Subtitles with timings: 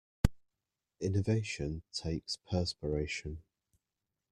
[0.99, 3.43] Innovation takes perspiration.